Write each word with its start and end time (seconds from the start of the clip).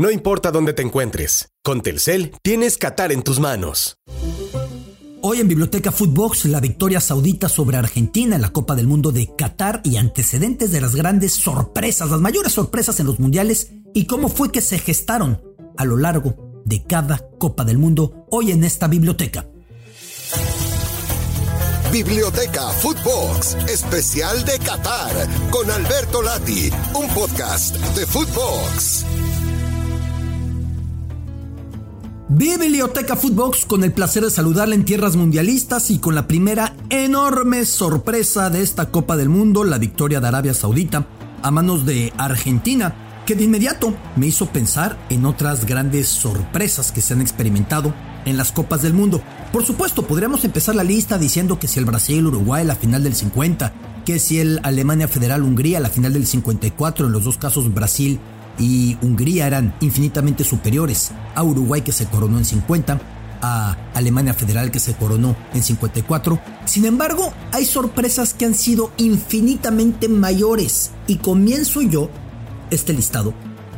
No 0.00 0.12
importa 0.12 0.52
dónde 0.52 0.74
te 0.74 0.82
encuentres, 0.82 1.48
con 1.64 1.80
Telcel 1.80 2.30
tienes 2.44 2.78
Qatar 2.78 3.10
en 3.10 3.24
tus 3.24 3.40
manos. 3.40 3.98
Hoy 5.22 5.40
en 5.40 5.48
Biblioteca 5.48 5.90
Footbox, 5.90 6.44
la 6.44 6.60
victoria 6.60 7.00
saudita 7.00 7.48
sobre 7.48 7.78
Argentina 7.78 8.36
en 8.36 8.42
la 8.42 8.50
Copa 8.50 8.76
del 8.76 8.86
Mundo 8.86 9.10
de 9.10 9.34
Qatar 9.34 9.80
y 9.82 9.96
antecedentes 9.96 10.70
de 10.70 10.80
las 10.80 10.94
grandes 10.94 11.32
sorpresas, 11.32 12.10
las 12.10 12.20
mayores 12.20 12.52
sorpresas 12.52 13.00
en 13.00 13.06
los 13.06 13.18
mundiales 13.18 13.72
y 13.92 14.06
cómo 14.06 14.28
fue 14.28 14.52
que 14.52 14.60
se 14.60 14.78
gestaron 14.78 15.42
a 15.76 15.84
lo 15.84 15.96
largo 15.96 16.62
de 16.64 16.84
cada 16.84 17.28
Copa 17.36 17.64
del 17.64 17.78
Mundo 17.78 18.24
hoy 18.30 18.52
en 18.52 18.62
esta 18.62 18.86
biblioteca. 18.86 19.48
Biblioteca 21.90 22.68
Footbox, 22.68 23.56
especial 23.68 24.44
de 24.44 24.60
Qatar, 24.60 25.28
con 25.50 25.68
Alberto 25.68 26.22
Lati, 26.22 26.70
un 26.94 27.08
podcast 27.08 27.74
de 27.96 28.06
Footbox. 28.06 29.04
Biblioteca 32.30 33.16
Footbox 33.16 33.64
con 33.64 33.84
el 33.84 33.92
placer 33.92 34.22
de 34.22 34.30
saludarle 34.30 34.74
en 34.74 34.84
tierras 34.84 35.16
mundialistas 35.16 35.90
y 35.90 35.98
con 35.98 36.14
la 36.14 36.26
primera 36.26 36.76
enorme 36.90 37.64
sorpresa 37.64 38.50
de 38.50 38.60
esta 38.60 38.90
Copa 38.90 39.16
del 39.16 39.30
Mundo, 39.30 39.64
la 39.64 39.78
victoria 39.78 40.20
de 40.20 40.28
Arabia 40.28 40.52
Saudita 40.52 41.06
a 41.42 41.50
manos 41.50 41.86
de 41.86 42.12
Argentina, 42.18 43.22
que 43.24 43.34
de 43.34 43.44
inmediato 43.44 43.94
me 44.16 44.26
hizo 44.26 44.44
pensar 44.44 44.98
en 45.08 45.24
otras 45.24 45.64
grandes 45.64 46.08
sorpresas 46.08 46.92
que 46.92 47.00
se 47.00 47.14
han 47.14 47.22
experimentado 47.22 47.94
en 48.26 48.36
las 48.36 48.52
Copas 48.52 48.82
del 48.82 48.92
Mundo. 48.92 49.22
Por 49.50 49.64
supuesto, 49.64 50.06
podríamos 50.06 50.44
empezar 50.44 50.74
la 50.74 50.84
lista 50.84 51.16
diciendo 51.16 51.58
que 51.58 51.66
si 51.66 51.78
el 51.78 51.86
Brasil-Uruguay 51.86 52.62
la 52.66 52.76
final 52.76 53.04
del 53.04 53.14
50, 53.14 53.72
que 54.04 54.18
si 54.18 54.38
el 54.38 54.60
Alemania 54.64 55.08
Federal-Hungría 55.08 55.80
la 55.80 55.88
final 55.88 56.12
del 56.12 56.26
54, 56.26 57.06
en 57.06 57.12
los 57.12 57.24
dos 57.24 57.38
casos 57.38 57.72
Brasil 57.72 58.20
y 58.58 58.96
Hungría 59.02 59.46
eran 59.46 59.74
infinitamente 59.80 60.44
superiores 60.44 61.12
a 61.34 61.42
Uruguay 61.42 61.82
que 61.82 61.92
se 61.92 62.06
coronó 62.06 62.38
en 62.38 62.44
50, 62.44 63.00
a 63.40 63.76
Alemania 63.94 64.34
Federal 64.34 64.70
que 64.70 64.80
se 64.80 64.94
coronó 64.94 65.36
en 65.54 65.62
54. 65.62 66.40
Sin 66.64 66.84
embargo, 66.84 67.32
hay 67.52 67.64
sorpresas 67.64 68.34
que 68.34 68.44
han 68.44 68.54
sido 68.54 68.92
infinitamente 68.96 70.08
mayores 70.08 70.90
y 71.06 71.16
comienzo 71.16 71.82
yo 71.82 72.10
este 72.70 72.92
listado 72.92 73.34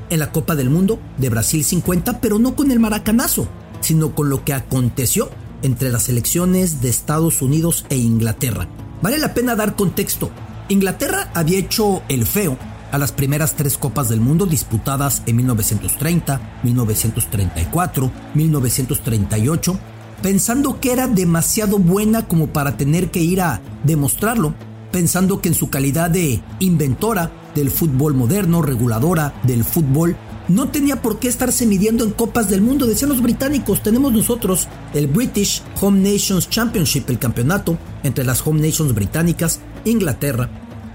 en 0.09 0.19
la 0.19 0.33
Copa 0.33 0.57
del 0.57 0.71
Mundo 0.71 0.99
de 1.19 1.29
Brasil 1.29 1.65
50, 1.65 2.21
pero 2.21 2.39
no 2.39 2.57
con 2.57 2.71
el 2.71 2.81
maracanazo, 2.81 3.49
sino 3.81 4.15
con 4.15 4.29
lo 4.29 4.45
que 4.45 4.55
aconteció 4.55 5.31
entre 5.63 5.91
las 5.91 6.09
elecciones 6.09 6.81
de 6.81 6.89
Estados 6.89 7.43
Unidos 7.43 7.85
e 7.91 7.97
Inglaterra. 7.97 8.69
Vale 9.03 9.19
la 9.19 9.35
pena 9.35 9.57
dar 9.57 9.77
contexto. 9.77 10.31
Inglaterra 10.69 11.31
había 11.35 11.59
hecho 11.59 12.03
el 12.09 12.27
feo 12.27 12.57
a 12.93 12.99
las 12.99 13.13
primeras 13.13 13.55
tres 13.55 13.79
Copas 13.79 14.09
del 14.09 14.21
Mundo 14.21 14.47
disputadas 14.47 15.23
en 15.27 15.37
1930, 15.37 16.61
1934, 16.63 18.11
1938, 18.35 19.79
pensando 20.23 20.81
que 20.81 20.93
era 20.93 21.07
demasiado 21.07 21.79
buena 21.79 22.27
como 22.27 22.49
para 22.49 22.77
tener 22.77 23.11
que 23.11 23.21
ir 23.21 23.41
a 23.41 23.61
demostrarlo, 23.85 24.55
pensando 24.93 25.41
que 25.41 25.49
en 25.49 25.55
su 25.55 25.71
calidad 25.71 26.11
de 26.11 26.41
inventora 26.59 27.31
del 27.55 27.71
fútbol 27.71 28.15
moderno, 28.15 28.63
reguladora 28.63 29.35
del 29.45 29.65
fútbol, 29.65 30.17
no 30.49 30.69
tenía 30.69 31.01
por 31.01 31.21
qué 31.21 31.29
estarse 31.29 31.65
midiendo 31.65 32.05
en 32.05 32.11
copas 32.11 32.51
del 32.51 32.61
mundo. 32.61 32.87
Decían 32.87 33.11
los 33.11 33.23
británicos, 33.23 33.83
tenemos 33.83 34.13
nosotros 34.13 34.67
el 34.95 35.07
British 35.07 35.63
Home 35.81 36.01
Nations 36.01 36.51
Championship, 36.51 37.09
el 37.09 37.21
campeonato 37.21 37.79
entre 38.03 38.25
las 38.25 38.45
Home 38.45 38.61
Nations 38.61 38.93
británicas, 38.93 39.61
Inglaterra, 39.85 40.51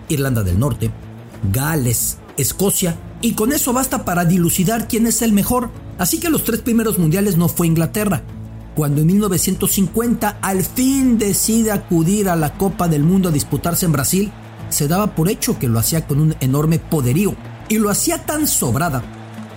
Irlanda 0.09 0.43
del 0.43 0.59
Norte, 0.59 0.91
Gales, 1.51 2.17
Escocia, 2.37 2.97
y 3.21 3.33
con 3.33 3.51
eso 3.51 3.73
basta 3.73 4.05
para 4.05 4.25
dilucidar 4.25 4.87
quién 4.87 5.07
es 5.07 5.21
el 5.21 5.33
mejor. 5.33 5.71
Así 5.97 6.19
que 6.19 6.29
los 6.29 6.43
tres 6.43 6.61
primeros 6.61 6.99
mundiales 6.99 7.37
no 7.37 7.47
fue 7.47 7.67
Inglaterra. 7.67 8.23
Cuando 8.75 9.01
en 9.01 9.07
1950 9.07 10.39
al 10.41 10.63
fin 10.63 11.17
decide 11.17 11.71
acudir 11.71 12.29
a 12.29 12.35
la 12.35 12.57
Copa 12.57 12.87
del 12.87 13.03
Mundo 13.03 13.29
a 13.29 13.31
disputarse 13.31 13.85
en 13.85 13.93
Brasil, 13.93 14.31
se 14.69 14.87
daba 14.87 15.15
por 15.15 15.29
hecho 15.29 15.57
que 15.57 15.69
lo 15.69 15.79
hacía 15.79 16.05
con 16.05 16.19
un 16.19 16.35
enorme 16.41 16.79
poderío 16.79 17.35
y 17.69 17.77
lo 17.77 17.89
hacía 17.89 18.25
tan 18.25 18.47
sobrada, 18.47 19.03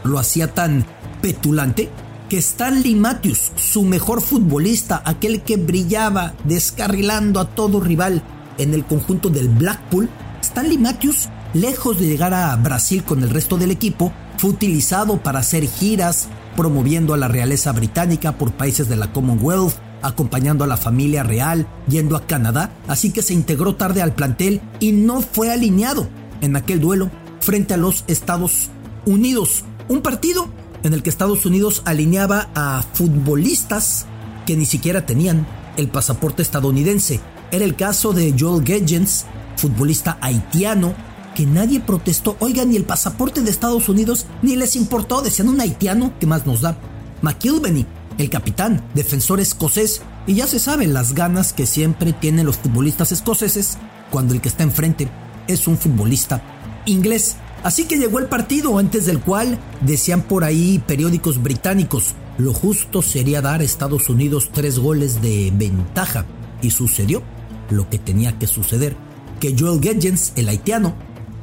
lo 0.05 0.19
hacía 0.19 0.55
tan 0.55 0.85
petulante 1.21 1.91
que 2.29 2.39
Stanley 2.39 2.95
Matthews, 2.95 3.53
su 3.57 3.83
mejor 3.83 4.21
futbolista, 4.21 5.03
aquel 5.05 5.43
que 5.43 5.57
brillaba 5.57 6.35
descarrilando 6.45 7.41
a 7.41 7.49
todo 7.49 7.81
rival 7.81 8.23
en 8.59 8.75
el 8.75 8.85
conjunto 8.85 9.31
del 9.31 9.49
Blackpool, 9.49 10.09
Stanley 10.43 10.79
Matthews 10.79 11.29
lejos 11.55 11.99
de 11.99 12.07
llegar 12.07 12.35
a 12.35 12.55
Brasil 12.57 13.05
con 13.05 13.23
el 13.23 13.31
resto 13.31 13.57
del 13.57 13.71
equipo, 13.71 14.13
fue 14.37 14.51
utilizado 14.51 15.23
para 15.23 15.41
hacer 15.41 15.67
giras 15.67 16.29
promoviendo 16.57 17.15
a 17.15 17.17
la 17.17 17.29
realeza 17.29 17.73
británica 17.73 18.37
por 18.37 18.53
países 18.53 18.89
de 18.89 18.97
la 18.97 19.13
Commonwealth, 19.13 19.75
acompañando 20.03 20.65
a 20.65 20.67
la 20.67 20.77
familia 20.77 21.23
real, 21.23 21.69
yendo 21.89 22.17
a 22.17 22.27
Canadá, 22.27 22.73
así 22.87 23.13
que 23.13 23.23
se 23.23 23.35
integró 23.35 23.77
tarde 23.77 24.03
al 24.03 24.15
plantel 24.15 24.61
y 24.81 24.93
no 24.93 25.21
fue 25.21 25.53
alineado 25.53 26.09
en 26.41 26.57
aquel 26.57 26.81
duelo 26.81 27.11
frente 27.41 27.75
a 27.75 27.77
los 27.79 28.05
Estados 28.07 28.71
Unidos. 29.07 29.65
Un 29.89 30.03
partido 30.03 30.49
en 30.83 30.95
el 30.95 31.03
que 31.03 31.11
Estados 31.11 31.47
Unidos 31.47 31.83
alineaba 31.85 32.49
a 32.55 32.85
futbolistas 32.93 34.07
que 34.47 34.57
ni 34.57 34.67
siquiera 34.67 35.07
tenían 35.07 35.47
el 35.77 35.89
pasaporte 35.89 36.43
estadounidense. 36.43 37.21
Era 37.51 37.65
el 37.65 37.77
caso 37.77 38.13
de 38.13 38.35
Joel 38.39 38.65
Gedgens, 38.65 39.27
futbolista 39.57 40.19
haitiano 40.21 40.95
que 41.35 41.47
nadie 41.47 41.81
protestó. 41.81 42.37
Oigan, 42.41 42.71
ni 42.71 42.77
el 42.77 42.85
pasaporte 42.85 43.43
de 43.43 43.51
Estados 43.51 43.89
Unidos 43.89 44.27
ni 44.43 44.57
les 44.57 44.77
importó. 44.77 45.23
Decían 45.23 45.49
un 45.49 45.61
haitiano, 45.61 46.13
¿qué 46.19 46.27
más 46.27 46.47
nos 46.47 46.61
da? 46.61 46.79
McIlveny, 47.23 47.87
el 48.19 48.31
capitán, 48.31 48.85
defensor 48.95 49.41
escocés. 49.41 50.03
Y 50.27 50.35
ya 50.35 50.47
se 50.47 50.59
saben 50.59 50.93
las 50.93 51.15
ganas 51.15 51.53
que 51.53 51.67
siempre 51.67 52.13
tienen 52.13 52.47
los 52.47 52.59
futbolistas 52.59 53.13
escoceses 53.13 53.79
cuando 54.11 54.35
el 54.35 54.41
que 54.41 54.49
está 54.49 54.63
enfrente 54.63 55.09
es 55.47 55.67
un 55.67 55.79
futbolista 55.79 56.43
inglés. 56.87 57.37
Así 57.63 57.85
que 57.85 57.99
llegó 57.99 58.19
el 58.19 58.27
partido 58.27 58.79
antes 58.79 59.07
del 59.07 59.21
cual 59.21 59.59
decían 59.81 60.23
por 60.23 60.45
ahí 60.45 60.83
periódicos 60.87 61.43
británicos, 61.43 62.15
lo 62.39 62.53
justo 62.53 63.03
sería 63.03 63.43
dar 63.43 63.61
a 63.61 63.65
Estados 63.65 64.09
Unidos 64.09 64.51
tres 64.53 64.79
goles 64.79 65.21
de 65.21 65.53
ventaja. 65.55 66.25
Y 66.63 66.71
sucedió 66.71 67.23
lo 67.71 67.89
que 67.91 67.99
tenía 67.99 68.39
que 68.39 68.47
suceder, 68.47 68.97
que 69.41 69.55
Joel 69.59 69.81
Gedgens, 69.81 70.33
el 70.37 70.49
haitiano, 70.49 70.95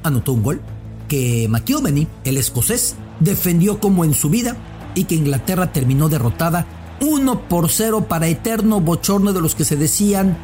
anotó 0.05 0.33
un 0.33 0.43
gol, 0.43 0.61
que 1.07 1.47
McIlveny, 1.49 2.07
el 2.23 2.37
escocés, 2.37 2.95
defendió 3.19 3.79
como 3.79 4.05
en 4.05 4.13
su 4.13 4.29
vida 4.29 4.55
y 4.95 5.05
que 5.05 5.15
Inglaterra 5.15 5.71
terminó 5.71 6.09
derrotada 6.09 6.65
1 7.01 7.47
por 7.49 7.69
0 7.69 8.05
para 8.07 8.27
eterno 8.27 8.79
bochorno 8.79 9.33
de 9.33 9.41
los 9.41 9.55
que 9.55 9.65
se 9.65 9.75
decían 9.75 10.37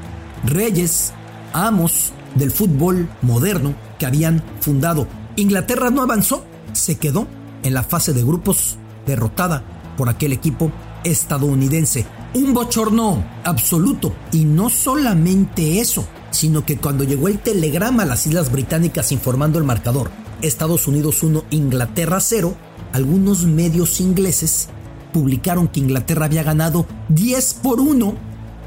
reyes, 0.43 1.13
amos 1.53 2.11
del 2.35 2.51
fútbol 2.51 3.09
moderno 3.21 3.73
que 3.99 4.05
habían 4.05 4.43
fundado. 4.59 5.07
Inglaterra 5.35 5.89
no 5.89 6.01
avanzó, 6.01 6.43
se 6.73 6.97
quedó 6.97 7.27
en 7.63 7.73
la 7.73 7.83
fase 7.83 8.13
de 8.13 8.23
grupos 8.23 8.77
derrotada 9.05 9.63
por 9.97 10.09
aquel 10.09 10.33
equipo 10.33 10.71
estadounidense. 11.03 12.05
Un 12.33 12.53
bochorno 12.53 13.23
absoluto. 13.43 14.13
Y 14.31 14.45
no 14.45 14.69
solamente 14.69 15.79
eso, 15.79 16.05
sino 16.31 16.65
que 16.65 16.77
cuando 16.77 17.03
llegó 17.03 17.27
el 17.27 17.39
telegrama 17.39 18.03
a 18.03 18.07
las 18.07 18.25
Islas 18.25 18.51
Británicas 18.51 19.11
informando 19.11 19.59
el 19.59 19.65
marcador 19.65 20.09
Estados 20.41 20.87
Unidos 20.87 21.21
1, 21.23 21.43
Inglaterra 21.51 22.19
0, 22.19 22.55
algunos 22.93 23.45
medios 23.45 23.99
ingleses 24.01 24.69
publicaron 25.13 25.67
que 25.67 25.79
Inglaterra 25.79 26.25
había 26.25 26.43
ganado 26.43 26.85
10 27.09 27.53
por 27.55 27.79
1, 27.79 28.15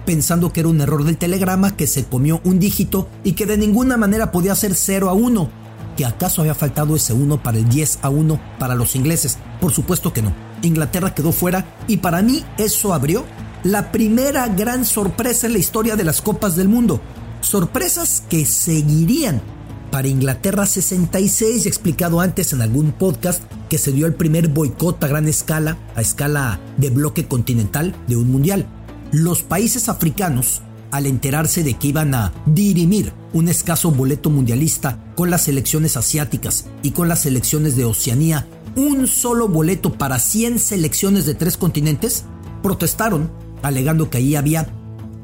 pensando 0.06 0.52
que 0.52 0.60
era 0.60 0.68
un 0.68 0.80
error 0.80 1.04
del 1.04 1.16
telegrama, 1.16 1.76
que 1.76 1.86
se 1.86 2.04
comió 2.04 2.40
un 2.44 2.58
dígito 2.58 3.08
y 3.24 3.32
que 3.32 3.46
de 3.46 3.58
ninguna 3.58 3.96
manera 3.96 4.30
podía 4.30 4.54
ser 4.54 4.74
0 4.74 5.08
a 5.08 5.14
1, 5.14 5.50
que 5.96 6.04
acaso 6.04 6.42
había 6.42 6.54
faltado 6.54 6.94
ese 6.96 7.12
1 7.12 7.42
para 7.42 7.58
el 7.58 7.68
10 7.68 8.00
a 8.02 8.10
1 8.10 8.40
para 8.58 8.74
los 8.74 8.94
ingleses. 8.94 9.38
Por 9.60 9.72
supuesto 9.72 10.12
que 10.12 10.22
no. 10.22 10.32
Inglaterra 10.62 11.14
quedó 11.14 11.32
fuera 11.32 11.66
y 11.88 11.98
para 11.98 12.22
mí 12.22 12.44
eso 12.56 12.94
abrió 12.94 13.24
la 13.64 13.92
primera 13.92 14.48
gran 14.48 14.84
sorpresa 14.84 15.46
en 15.46 15.54
la 15.54 15.58
historia 15.58 15.96
de 15.96 16.04
las 16.04 16.20
Copas 16.20 16.56
del 16.56 16.68
Mundo 16.68 17.00
sorpresas 17.46 18.22
que 18.28 18.44
seguirían 18.44 19.42
para 19.90 20.08
Inglaterra 20.08 20.66
66, 20.66 21.66
explicado 21.66 22.20
antes 22.20 22.52
en 22.52 22.62
algún 22.62 22.92
podcast 22.92 23.42
que 23.68 23.78
se 23.78 23.92
dio 23.92 24.06
el 24.06 24.14
primer 24.14 24.48
boicot 24.48 25.02
a 25.04 25.06
gran 25.06 25.28
escala, 25.28 25.78
a 25.94 26.00
escala 26.00 26.58
de 26.78 26.90
bloque 26.90 27.26
continental 27.26 27.94
de 28.08 28.16
un 28.16 28.30
mundial. 28.32 28.66
Los 29.12 29.42
países 29.42 29.88
africanos, 29.88 30.62
al 30.90 31.06
enterarse 31.06 31.62
de 31.62 31.74
que 31.74 31.88
iban 31.88 32.14
a 32.14 32.32
dirimir 32.46 33.12
un 33.32 33.48
escaso 33.48 33.92
boleto 33.92 34.30
mundialista 34.30 34.98
con 35.14 35.30
las 35.30 35.42
selecciones 35.42 35.96
asiáticas 35.96 36.66
y 36.82 36.90
con 36.90 37.08
las 37.08 37.22
selecciones 37.22 37.76
de 37.76 37.84
Oceanía, 37.84 38.48
un 38.74 39.06
solo 39.06 39.46
boleto 39.46 39.92
para 39.92 40.18
100 40.18 40.58
selecciones 40.58 41.24
de 41.26 41.34
tres 41.34 41.56
continentes, 41.56 42.24
protestaron, 42.62 43.30
alegando 43.62 44.10
que 44.10 44.18
ahí 44.18 44.34
había 44.34 44.66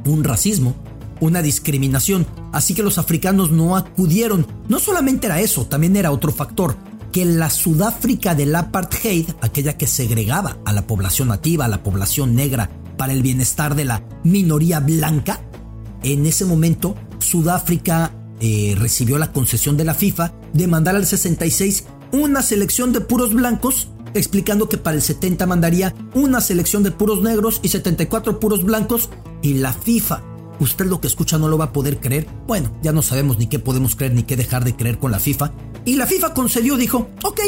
un 0.05 0.23
racismo, 0.23 0.77
una 1.21 1.43
discriminación, 1.43 2.27
así 2.53 2.75
que 2.75 2.83
los 2.83 2.99
africanos 2.99 3.51
no 3.51 3.77
acudieron. 3.77 4.47
No 4.69 4.79
solamente 4.79 5.27
era 5.27 5.41
eso, 5.41 5.67
también 5.67 5.97
era 5.97 6.13
otro 6.13 6.33
factor. 6.33 6.77
que 7.13 7.25
la 7.25 7.51
Sudáfrica 7.51 8.37
del 8.37 8.55
apartheid, 8.55 9.31
aquella 9.41 9.77
que 9.77 9.89
segregaba 9.89 10.59
a 10.65 10.73
la 10.73 10.87
población 10.87 11.27
nativa, 11.27 11.65
a 11.65 11.69
la 11.69 11.83
población 11.83 12.37
negra, 12.37 12.71
para 12.97 13.13
el 13.13 13.23
bienestar 13.23 13.75
de 13.75 13.85
la 13.85 14.05
minoría 14.23 14.79
blanca, 14.79 15.41
en 16.05 16.25
ese 16.25 16.45
momento 16.45 16.95
Sudáfrica 17.19 18.13
eh, 18.41 18.75
recibió 18.79 19.19
la 19.19 19.33
concesión 19.33 19.77
de 19.77 19.85
la 19.85 19.95
FIFA 19.95 20.33
de 20.53 20.67
mandar 20.67 20.97
al 20.97 21.07
66 21.07 21.85
una 22.13 22.43
selección 22.43 22.93
de 22.93 23.01
puros 23.01 23.35
blancos, 23.35 23.89
explicando 24.15 24.69
que 24.69 24.79
para 24.79 24.97
el 24.97 25.03
70 25.03 25.47
mandaría 25.47 25.95
una 26.15 26.41
selección 26.41 26.83
de 26.83 26.91
puros 26.91 27.23
negros 27.23 27.61
y 27.63 27.69
74 27.69 28.41
puros 28.41 28.65
blancos, 28.65 29.11
y 29.43 29.55
la 29.55 29.73
FIFA, 29.73 30.23
usted 30.61 30.87
lo 30.87 31.01
que 31.01 31.09
escucha 31.09 31.39
no 31.39 31.49
lo 31.49 31.59
va 31.59 31.67
a 31.67 31.73
poder 31.73 31.99
creer, 31.99 32.29
bueno, 32.47 32.71
ya 32.83 32.93
no 32.93 33.03
sabemos 33.03 33.39
ni 33.39 33.49
qué 33.49 33.59
podemos 33.59 33.97
creer 33.97 34.15
ni 34.15 34.23
qué 34.23 34.37
dejar 34.37 34.65
de 34.65 34.77
creer 34.77 34.99
con 34.99 35.11
la 35.11 35.19
FIFA, 35.19 35.53
y 35.85 35.97
la 35.97 36.07
FIFA 36.07 36.35
concedió, 36.35 36.77
dijo, 36.77 37.09
ok, 37.25 37.41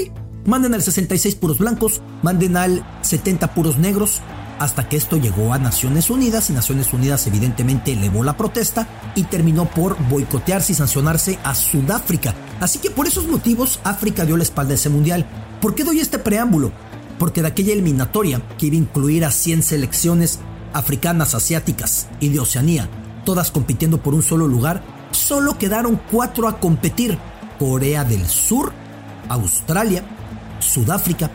manden 0.47 0.75
al 0.75 0.83
66 0.83 1.35
puros 1.37 1.59
blancos, 1.59 2.01
manden 2.23 2.57
al 2.57 2.85
70 3.03 3.55
puros 3.55 3.79
negros, 3.79 4.21
hasta 4.59 4.89
que 4.89 4.97
esto 4.97 5.17
llegó 5.17 5.53
a 5.53 5.59
Naciones 5.59 6.09
Unidas 6.09 6.49
y 6.49 6.53
Naciones 6.53 6.93
Unidas 6.93 7.27
evidentemente 7.27 7.93
elevó 7.93 8.23
la 8.23 8.37
protesta 8.37 8.87
y 9.17 9.25
terminó 9.25 9.69
por 9.69 9.97
boicotearse 10.09 10.73
y 10.73 10.77
sancionarse 10.77 11.39
a 11.43 11.55
Sudáfrica. 11.55 12.35
Así 12.61 12.79
que 12.79 12.91
por 12.91 13.09
esos 13.09 13.27
motivos 13.27 13.81
África 13.83 14.25
dio 14.25 14.37
la 14.37 14.45
espalda 14.45 14.73
a 14.73 14.75
ese 14.77 14.89
mundial. 14.89 15.27
¿Por 15.61 15.75
qué 15.75 15.83
doy 15.83 15.99
este 15.99 16.19
preámbulo? 16.19 16.71
Porque 17.19 17.43
de 17.43 17.49
aquella 17.49 17.73
eliminatoria 17.73 18.41
que 18.57 18.67
iba 18.67 18.77
a 18.77 18.79
incluir 18.79 19.25
a 19.25 19.33
100 19.33 19.65
selecciones 19.65 20.39
africanas, 20.73 21.35
asiáticas 21.35 22.07
y 22.21 22.29
de 22.29 22.41
Oceanía, 22.41 22.89
todas 23.25 23.51
compitiendo 23.51 23.99
por 23.99 24.15
un 24.15 24.23
solo 24.23 24.49
lugar, 24.49 24.83
solo 25.11 25.59
quedaron 25.59 26.01
cuatro 26.11 26.49
a 26.49 26.59
competir. 26.59 27.19
Corea 27.59 28.05
del 28.05 28.27
Sur, 28.27 28.73
Australia, 29.29 30.05
Sudáfrica 30.59 31.31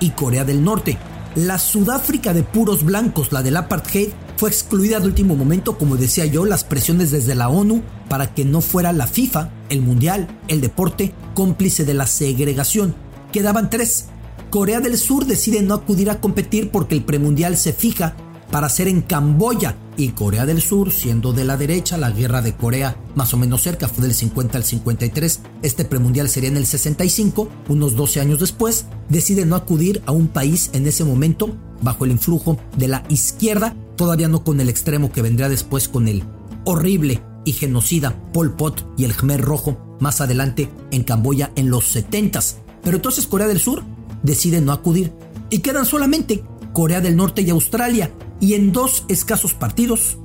y 0.00 0.10
Corea 0.10 0.44
del 0.44 0.62
Norte. 0.62 0.98
La 1.34 1.58
Sudáfrica 1.58 2.34
de 2.34 2.42
puros 2.42 2.84
blancos, 2.84 3.32
la 3.32 3.42
del 3.42 3.56
apartheid, 3.56 4.10
fue 4.36 4.50
excluida 4.50 5.00
de 5.00 5.06
último 5.06 5.34
momento, 5.34 5.78
como 5.78 5.96
decía 5.96 6.26
yo, 6.26 6.44
las 6.44 6.64
presiones 6.64 7.10
desde 7.10 7.34
la 7.34 7.48
ONU 7.48 7.82
para 8.08 8.34
que 8.34 8.44
no 8.44 8.60
fuera 8.60 8.92
la 8.92 9.06
FIFA, 9.06 9.50
el 9.70 9.80
Mundial, 9.80 10.28
el 10.48 10.60
deporte, 10.60 11.14
cómplice 11.32 11.84
de 11.84 11.94
la 11.94 12.06
segregación. 12.06 12.94
Quedaban 13.32 13.70
tres. 13.70 14.06
Corea 14.50 14.80
del 14.80 14.98
Sur 14.98 15.24
decide 15.24 15.62
no 15.62 15.74
acudir 15.74 16.10
a 16.10 16.20
competir 16.20 16.70
porque 16.70 16.94
el 16.94 17.04
premundial 17.04 17.56
se 17.56 17.72
fija 17.72 18.14
para 18.52 18.68
ser 18.68 18.86
en 18.86 19.00
Camboya 19.00 19.76
y 19.96 20.10
Corea 20.10 20.44
del 20.44 20.60
Sur, 20.60 20.92
siendo 20.92 21.32
de 21.32 21.44
la 21.44 21.56
derecha, 21.56 21.96
la 21.96 22.10
guerra 22.10 22.42
de 22.42 22.54
Corea 22.54 22.96
más 23.14 23.32
o 23.32 23.38
menos 23.38 23.62
cerca, 23.62 23.88
fue 23.88 24.04
del 24.04 24.14
50 24.14 24.58
al 24.58 24.64
53, 24.64 25.40
este 25.62 25.84
premundial 25.86 26.28
sería 26.28 26.50
en 26.50 26.58
el 26.58 26.66
65, 26.66 27.48
unos 27.70 27.96
12 27.96 28.20
años 28.20 28.38
después, 28.38 28.84
decide 29.08 29.46
no 29.46 29.56
acudir 29.56 30.02
a 30.04 30.12
un 30.12 30.28
país 30.28 30.70
en 30.74 30.86
ese 30.86 31.02
momento 31.02 31.56
bajo 31.80 32.04
el 32.04 32.10
influjo 32.10 32.58
de 32.76 32.88
la 32.88 33.02
izquierda, 33.08 33.74
todavía 33.96 34.28
no 34.28 34.44
con 34.44 34.60
el 34.60 34.68
extremo 34.68 35.10
que 35.10 35.22
vendría 35.22 35.48
después 35.48 35.88
con 35.88 36.06
el 36.06 36.22
horrible 36.64 37.22
y 37.46 37.52
genocida 37.52 38.14
Pol 38.32 38.54
Pot 38.54 38.86
y 38.98 39.04
el 39.04 39.16
Khmer 39.16 39.40
Rojo 39.40 39.96
más 39.98 40.20
adelante 40.20 40.68
en 40.90 41.04
Camboya 41.04 41.50
en 41.56 41.70
los 41.70 41.96
70s. 41.96 42.56
Pero 42.84 42.96
entonces 42.96 43.26
Corea 43.26 43.48
del 43.48 43.60
Sur 43.60 43.82
decide 44.22 44.60
no 44.60 44.72
acudir 44.72 45.12
y 45.48 45.60
quedan 45.60 45.86
solamente 45.86 46.44
Corea 46.72 47.00
del 47.00 47.16
Norte 47.16 47.42
y 47.42 47.50
Australia, 47.50 48.10
y 48.42 48.54
en 48.54 48.72
dos 48.72 49.04
escasos 49.06 49.54
partidos, 49.54 50.18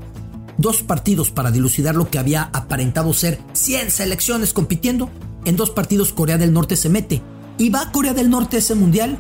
dos 0.58 0.82
partidos 0.82 1.30
para 1.30 1.52
dilucidar 1.52 1.96
lo 1.96 2.10
que 2.10 2.18
había 2.18 2.50
aparentado 2.52 3.14
ser 3.14 3.40
100 3.54 3.92
selecciones 3.92 4.54
compitiendo, 4.54 5.12
en 5.46 5.56
dos 5.56 5.70
partidos 5.70 6.14
Corea 6.14 6.40
del 6.40 6.52
Norte 6.52 6.78
se 6.78 6.90
mete 6.90 7.22
y 7.60 7.70
va 7.70 7.82
a 7.84 7.92
Corea 7.92 8.16
del 8.16 8.32
Norte 8.32 8.56
a 8.56 8.60
ese 8.60 8.74
mundial 8.74 9.20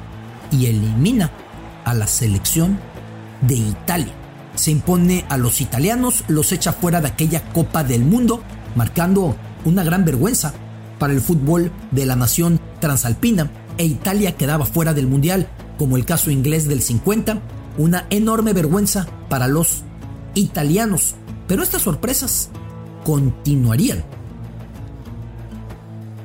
y 0.51 0.65
elimina 0.65 1.31
a 1.85 1.94
la 1.94 2.07
selección 2.07 2.79
de 3.41 3.53
Italia. 3.53 4.13
Se 4.55 4.71
impone 4.71 5.25
a 5.29 5.38
los 5.38 5.61
italianos, 5.61 6.23
los 6.27 6.51
echa 6.51 6.73
fuera 6.73 6.99
de 6.99 7.09
aquella 7.09 7.44
Copa 7.53 7.83
del 7.83 8.03
Mundo, 8.03 8.41
marcando 8.75 9.35
una 9.63 9.83
gran 9.83 10.05
vergüenza 10.05 10.55
para 10.97 11.13
el 11.13 11.21
fútbol 11.21 11.71
de 11.91 12.07
la 12.07 12.15
nación 12.15 12.59
transalpina. 12.79 13.51
E 13.77 13.85
Italia 13.85 14.35
quedaba 14.35 14.65
fuera 14.65 14.95
del 14.95 15.05
mundial, 15.05 15.47
como 15.77 15.97
el 15.97 16.05
caso 16.05 16.31
inglés 16.31 16.67
del 16.67 16.81
50 16.81 17.44
una 17.77 18.07
enorme 18.09 18.53
vergüenza 18.53 19.07
para 19.29 19.47
los 19.47 19.83
italianos. 20.33 21.15
Pero 21.47 21.63
estas 21.63 21.81
sorpresas 21.81 22.50
continuarían. 23.03 24.03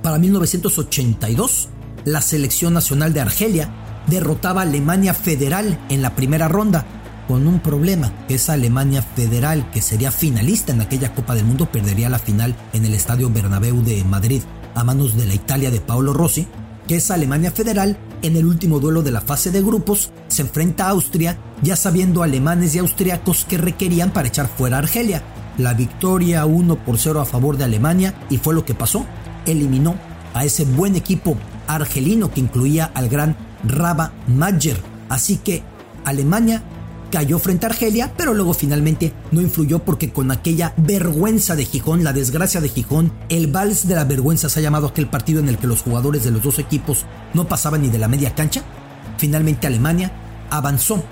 Para 0.02 0.18
1982, 0.18 1.68
la 2.04 2.20
selección 2.20 2.74
nacional 2.74 3.12
de 3.12 3.20
Argelia 3.20 3.70
derrotaba 4.08 4.62
a 4.62 4.64
Alemania 4.64 5.14
Federal 5.14 5.78
en 5.88 6.02
la 6.02 6.16
primera 6.16 6.48
ronda, 6.48 6.84
con 7.28 7.46
un 7.46 7.60
problema, 7.60 8.12
que 8.26 8.34
esa 8.34 8.54
Alemania 8.54 9.00
Federal, 9.00 9.70
que 9.70 9.80
sería 9.80 10.10
finalista 10.10 10.72
en 10.72 10.80
aquella 10.80 11.14
Copa 11.14 11.34
del 11.34 11.44
Mundo, 11.44 11.70
perdería 11.70 12.08
la 12.08 12.18
final 12.18 12.56
en 12.72 12.84
el 12.84 12.94
Estadio 12.94 13.30
Bernabéu 13.30 13.82
de 13.82 14.02
Madrid 14.04 14.42
a 14.74 14.82
manos 14.82 15.16
de 15.16 15.26
la 15.26 15.34
Italia 15.34 15.70
de 15.70 15.80
Paolo 15.80 16.12
Rossi, 16.12 16.48
que 16.88 16.96
esa 16.96 17.14
Alemania 17.14 17.52
Federal 17.52 17.96
en 18.22 18.36
el 18.36 18.46
último 18.46 18.80
duelo 18.80 19.02
de 19.02 19.10
la 19.10 19.20
fase 19.20 19.50
de 19.50 19.62
grupos, 19.62 20.10
se 20.28 20.42
enfrenta 20.42 20.86
a 20.86 20.90
Austria, 20.90 21.38
ya 21.62 21.76
sabiendo 21.76 22.22
alemanes 22.22 22.74
y 22.74 22.78
austriacos 22.78 23.44
que 23.44 23.58
requerían 23.58 24.12
para 24.12 24.28
echar 24.28 24.48
fuera 24.48 24.76
a 24.76 24.80
Argelia. 24.80 25.22
La 25.58 25.74
victoria 25.74 26.46
1 26.46 26.84
por 26.84 26.98
0 26.98 27.20
a 27.20 27.24
favor 27.24 27.56
de 27.56 27.64
Alemania 27.64 28.14
y 28.30 28.38
fue 28.38 28.54
lo 28.54 28.64
que 28.64 28.74
pasó. 28.74 29.04
Eliminó 29.44 29.96
a 30.34 30.44
ese 30.44 30.64
buen 30.64 30.96
equipo 30.96 31.36
argelino 31.66 32.32
que 32.32 32.40
incluía 32.40 32.90
al 32.94 33.08
gran 33.08 33.36
Raba 33.64 34.12
Majer. 34.26 34.80
Así 35.08 35.36
que 35.36 35.62
Alemania 36.04 36.62
cayó 37.12 37.38
frente 37.38 37.66
a 37.66 37.68
Argelia, 37.68 38.12
pero 38.16 38.32
luego 38.32 38.54
finalmente 38.54 39.12
no 39.30 39.42
influyó 39.42 39.80
porque 39.80 40.10
con 40.10 40.30
aquella 40.30 40.72
vergüenza 40.78 41.54
de 41.54 41.66
Gijón, 41.66 42.02
la 42.02 42.14
desgracia 42.14 42.60
de 42.62 42.70
Gijón, 42.70 43.12
el 43.28 43.48
vals 43.48 43.86
de 43.86 43.94
la 43.94 44.04
vergüenza 44.04 44.48
se 44.48 44.58
ha 44.58 44.62
llamado 44.62 44.88
aquel 44.88 45.08
partido 45.08 45.38
en 45.38 45.48
el 45.48 45.58
que 45.58 45.66
los 45.66 45.82
jugadores 45.82 46.24
de 46.24 46.30
los 46.30 46.42
dos 46.42 46.58
equipos 46.58 47.04
no 47.34 47.46
pasaban 47.46 47.82
ni 47.82 47.90
de 47.90 47.98
la 47.98 48.08
media 48.08 48.34
cancha, 48.34 48.64
finalmente 49.18 49.66
Alemania 49.66 50.10
avanzó. 50.50 51.04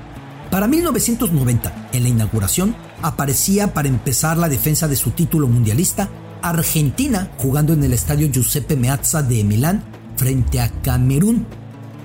Para 0.51 0.67
1990, 0.67 1.91
en 1.93 2.03
la 2.03 2.09
inauguración, 2.09 2.75
aparecía 3.03 3.73
para 3.75 3.89
empezar 3.89 4.39
la 4.39 4.49
defensa 4.49 4.89
de 4.89 4.97
su 4.97 5.11
título 5.11 5.47
mundialista 5.47 6.09
Argentina 6.43 7.31
jugando 7.37 7.75
en 7.75 7.85
el 7.85 7.93
estadio 7.93 8.29
Giuseppe 8.33 8.77
Meazza 8.77 9.23
de 9.23 9.45
Milán 9.45 9.85
frente 10.17 10.61
a 10.61 10.71
Camerún. 10.83 11.47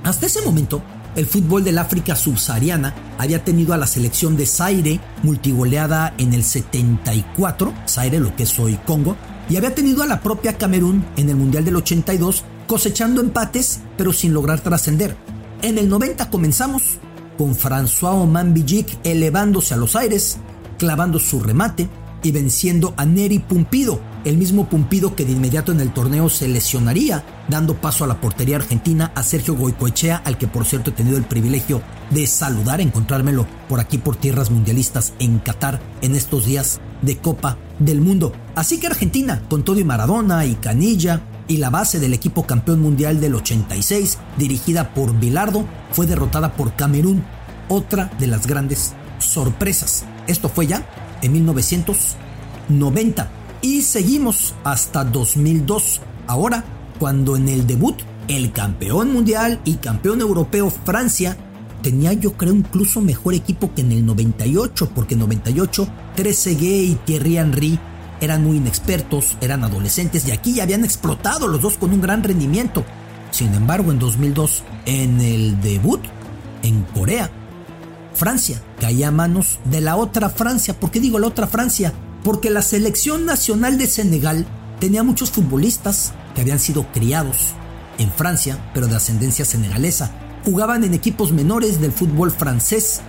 Hasta 0.04 0.26
ese 0.26 0.42
momento, 0.42 0.84
el 1.16 1.26
fútbol 1.26 1.64
del 1.64 1.78
África 1.78 2.16
subsahariana 2.16 2.94
había 3.18 3.44
tenido 3.44 3.74
a 3.74 3.78
la 3.78 3.88
selección 3.88 4.36
de 4.36 4.46
Zaire, 4.46 5.00
multigoleada 5.24 6.14
en 6.18 6.34
el 6.34 6.44
74, 6.44 7.74
Zaire 7.88 8.20
lo 8.20 8.36
que 8.36 8.44
es 8.44 8.60
hoy 8.60 8.78
Congo, 8.86 9.16
y 9.50 9.58
había 9.58 9.74
tenido 9.74 10.04
a 10.04 10.08
la 10.08 10.22
propia 10.22 10.58
Camerún 10.58 11.06
en 11.16 11.30
el 11.30 11.36
Mundial 11.36 11.64
del 11.64 11.78
82, 11.78 12.44
cosechando 12.68 13.22
empates, 13.22 13.80
pero 13.98 14.12
sin 14.12 14.34
lograr 14.34 14.60
trascender. 14.60 15.16
En 15.62 15.78
el 15.78 15.88
90 15.88 16.30
comenzamos 16.30 16.98
con 17.38 17.56
François 17.56 18.22
Oman 18.22 18.54
Bijik 18.54 18.98
elevándose 19.04 19.74
a 19.74 19.78
los 19.78 19.96
aires, 19.96 20.38
clavando 20.78 21.20
su 21.20 21.40
remate 21.40 21.88
y 22.24 22.32
venciendo 22.32 22.94
a 22.98 23.06
Neri 23.06 23.40
Pumpido, 23.40 24.02
el 24.26 24.38
mismo 24.38 24.68
Pumpido 24.68 25.16
que 25.16 25.24
de 25.24 25.32
inmediato 25.32 25.72
en 25.72 25.80
el 25.80 25.94
torneo 25.94 26.30
se 26.30 26.48
lesionaría, 26.48 27.24
dando 27.48 27.76
paso 27.76 28.04
a 28.04 28.08
la 28.08 28.20
portería 28.20 28.56
argentina 28.58 29.12
a 29.16 29.22
Sergio 29.22 29.56
Goicoechea, 29.56 30.18
al 30.18 30.40
que 30.40 30.48
por 30.48 30.66
cierto 30.66 30.90
he 30.90 30.94
tenido 30.94 31.18
el 31.18 31.26
privilegio 31.26 31.84
de 32.10 32.26
saludar, 32.26 32.82
encontrármelo 32.82 33.46
por 33.70 33.80
aquí 33.80 34.00
por 34.00 34.16
tierras 34.16 34.50
mundialistas 34.50 35.14
en 35.20 35.38
Qatar 35.38 35.80
en 36.02 36.16
estos 36.16 36.46
días 36.46 36.82
de 37.04 37.18
Copa 37.18 37.60
del 37.78 38.02
Mundo. 38.02 38.34
Así 38.56 38.80
que 38.80 38.88
Argentina, 38.88 39.44
con 39.48 39.64
todo 39.64 39.80
y 39.80 39.84
Maradona 39.84 40.46
y 40.46 40.56
Canilla, 40.56 41.22
y 41.48 41.58
la 41.58 41.70
base 41.70 42.00
del 42.00 42.16
equipo 42.16 42.48
campeón 42.48 42.82
mundial 42.82 43.22
del 43.22 43.36
86, 43.36 44.18
dirigida 44.38 44.96
por 44.96 45.20
Bilardo, 45.20 45.68
fue 45.92 46.08
derrotada 46.08 46.54
por 46.54 46.76
Camerún, 46.76 47.24
otra 47.70 48.10
de 48.18 48.26
las 48.26 48.48
grandes 48.48 48.96
sorpresas. 49.20 50.06
Esto 50.26 50.50
fue 50.50 50.66
ya 50.66 50.90
en 51.22 51.34
1990 51.34 53.45
y 53.66 53.82
seguimos 53.82 54.54
hasta 54.64 55.04
2002. 55.04 56.00
Ahora, 56.28 56.64
cuando 57.00 57.36
en 57.36 57.50
el 57.50 57.66
debut, 57.66 57.96
el 58.28 58.52
campeón 58.52 59.12
mundial 59.12 59.60
y 59.66 59.78
campeón 59.78 60.22
europeo 60.22 60.70
Francia 60.70 61.36
tenía 61.82 62.14
yo 62.14 62.34
creo 62.34 62.54
incluso 62.54 63.02
mejor 63.02 63.34
equipo 63.34 63.74
que 63.74 63.82
en 63.82 63.92
el 63.92 64.06
98, 64.06 64.92
porque 64.94 65.16
en 65.16 65.22
98 65.22 65.88
Trezeguet 66.16 66.92
y 66.92 66.96
Thierry 67.06 67.38
Henry 67.38 67.80
eran 68.22 68.44
muy 68.44 68.58
inexpertos, 68.58 69.36
eran 69.42 69.64
adolescentes 69.64 70.28
y 70.28 70.32
aquí 70.32 70.54
ya 70.54 70.62
habían 70.62 70.86
explotado 70.86 71.48
los 71.48 71.60
dos 71.60 71.80
con 71.80 71.92
un 71.92 72.02
gran 72.02 72.22
rendimiento. 72.22 72.86
Sin 73.32 73.52
embargo, 73.56 73.92
en 73.92 73.98
2002, 73.98 74.64
en 74.86 75.20
el 75.20 75.60
debut 75.62 76.02
en 76.62 76.84
Corea, 76.94 77.32
Francia 78.14 78.62
caía 78.80 79.08
a 79.08 79.12
manos 79.12 79.58
de 79.66 79.82
la 79.82 79.96
otra 79.96 80.30
Francia. 80.30 80.80
¿Por 80.80 80.92
qué 80.92 81.00
digo 81.00 81.18
la 81.18 81.28
otra 81.28 81.48
Francia? 81.48 81.94
Porque 82.26 82.50
la 82.50 82.64
selección 82.64 83.24
nacional 83.28 83.78
de 83.78 83.86
Senegal 83.86 84.48
tenía 84.80 85.04
muchos 85.04 85.30
futbolistas 85.30 86.12
que 86.34 86.42
habían 86.42 86.58
sido 86.58 86.92
criados 86.92 87.54
en 88.00 88.12
Francia, 88.12 88.72
pero 88.74 88.88
de 88.88 88.96
ascendencia 88.96 89.46
senegalesa. 89.46 90.12
Jugaban 90.44 90.84
en 90.84 90.96
equipos 90.96 91.32
menores 91.32 91.80
del 91.80 91.92
fútbol 91.92 92.32
francés 92.32 93.02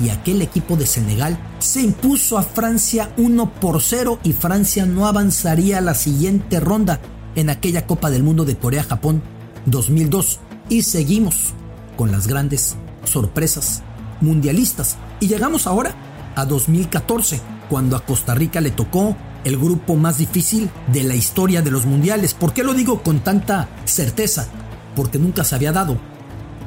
y 0.00 0.08
aquel 0.08 0.40
equipo 0.40 0.76
de 0.76 0.86
Senegal 0.86 1.38
se 1.58 1.82
impuso 1.82 2.38
a 2.38 2.42
Francia 2.42 3.12
1 3.18 3.54
por 3.60 3.82
0 3.82 4.20
y 4.24 4.32
Francia 4.32 4.86
no 4.86 5.06
avanzaría 5.06 5.76
a 5.76 5.82
la 5.82 5.94
siguiente 5.94 6.58
ronda 6.58 6.98
en 7.34 7.50
aquella 7.50 7.86
Copa 7.86 8.10
del 8.10 8.22
Mundo 8.22 8.46
de 8.46 8.56
Corea-Japón 8.56 9.22
2002. 9.66 10.40
Y 10.70 10.82
seguimos 10.82 11.52
con 11.98 12.10
las 12.10 12.26
grandes 12.26 12.76
sorpresas 13.04 13.82
mundialistas. 14.22 14.96
Y 15.20 15.28
llegamos 15.28 15.66
ahora 15.66 15.94
a 16.36 16.46
2014, 16.46 17.40
cuando 17.68 17.96
a 17.96 18.04
Costa 18.04 18.34
Rica 18.34 18.60
le 18.60 18.70
tocó 18.70 19.16
el 19.44 19.56
grupo 19.56 19.96
más 19.96 20.18
difícil 20.18 20.70
de 20.92 21.02
la 21.04 21.14
historia 21.14 21.62
de 21.62 21.70
los 21.70 21.86
mundiales. 21.86 22.34
¿Por 22.34 22.52
qué 22.52 22.62
lo 22.62 22.74
digo 22.74 23.02
con 23.02 23.20
tanta 23.20 23.68
certeza? 23.84 24.46
Porque 24.94 25.18
nunca 25.18 25.44
se 25.44 25.54
había 25.54 25.72
dado 25.72 25.98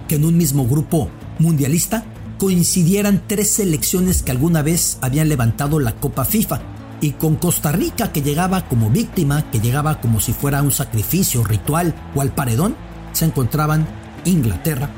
que 0.08 0.16
en 0.16 0.26
un 0.26 0.38
mismo 0.38 0.68
grupo 0.68 1.10
mundialista 1.40 2.04
coincidieran 2.38 3.24
tres 3.28 3.52
selecciones 3.52 4.22
que 4.22 4.32
alguna 4.32 4.62
vez 4.62 4.98
habían 5.02 5.30
levantado 5.30 5.80
la 5.80 5.96
Copa 5.96 6.26
FIFA. 6.26 6.62
Y 7.02 7.12
con 7.12 7.36
Costa 7.36 7.72
Rica 7.72 8.12
que 8.12 8.22
llegaba 8.22 8.68
como 8.68 8.90
víctima, 8.90 9.50
que 9.52 9.60
llegaba 9.60 10.02
como 10.02 10.20
si 10.20 10.34
fuera 10.34 10.62
un 10.62 10.72
sacrificio 10.72 11.44
ritual 11.44 11.94
o 12.16 12.22
al 12.22 12.34
paredón, 12.34 12.76
se 13.12 13.26
encontraban 13.26 13.88
Inglaterra, 14.26 14.90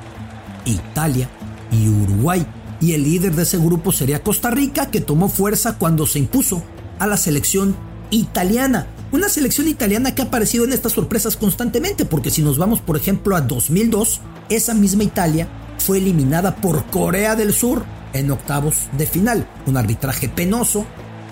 Italia 0.65 1.29
y 1.71 1.89
Uruguay. 1.89 2.45
Y 2.79 2.93
el 2.93 3.03
líder 3.03 3.35
de 3.35 3.43
ese 3.43 3.57
grupo 3.57 3.91
sería 3.91 4.23
Costa 4.23 4.51
Rica, 4.51 4.91
que 4.91 5.01
tomó 5.01 5.29
fuerza 5.29 5.77
cuando 5.77 6.05
se 6.05 6.19
impuso 6.19 6.63
a 6.99 7.07
la 7.07 7.17
selección 7.17 7.75
italiana. 8.11 8.87
Una 9.11 9.29
selección 9.29 9.67
italiana 9.67 10.13
que 10.13 10.21
ha 10.21 10.25
aparecido 10.25 10.65
en 10.65 10.73
estas 10.73 10.91
sorpresas 10.91 11.37
constantemente, 11.37 12.05
porque 12.05 12.29
si 12.29 12.41
nos 12.41 12.57
vamos 12.57 12.81
por 12.81 12.97
ejemplo 12.97 13.35
a 13.35 13.41
2002, 13.41 14.21
esa 14.49 14.73
misma 14.73 15.03
Italia 15.03 15.47
fue 15.79 15.97
eliminada 15.99 16.55
por 16.57 16.85
Corea 16.85 17.35
del 17.35 17.53
Sur 17.53 17.83
en 18.13 18.31
octavos 18.31 18.87
de 18.97 19.05
final. 19.05 19.47
Un 19.65 19.77
arbitraje 19.77 20.29
penoso, 20.29 20.85